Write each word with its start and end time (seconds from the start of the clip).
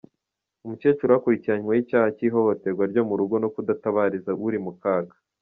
Umukecuru 0.65 1.09
we 1.13 1.17
akurikiranyweho 1.19 1.79
icyaha 1.83 2.07
cy’ 2.17 2.23
ihohoterwa 2.27 2.83
ryo 2.91 3.03
mu 3.07 3.13
rugo 3.19 3.35
no 3.43 3.49
kudatabariza 3.53 4.31
uri 4.47 4.59
mukaga. 4.65 5.15